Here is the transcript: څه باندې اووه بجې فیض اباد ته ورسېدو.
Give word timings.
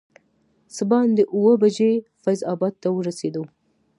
څه 0.75 0.83
باندې 0.91 1.23
اووه 1.33 1.53
بجې 1.61 1.91
فیض 2.23 2.41
اباد 2.53 2.73
ته 2.83 2.89
ورسېدو. 2.91 3.43